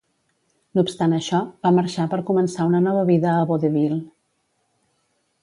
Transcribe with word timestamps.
No 0.77 0.83
obstant 0.85 1.13
això, 1.17 1.41
va 1.67 1.71
marxar 1.79 2.07
per 2.15 2.19
començar 2.31 2.67
una 2.71 2.81
nova 2.87 3.05
vida 3.11 3.31
a 3.35 3.45
Vaudeville. 3.53 4.01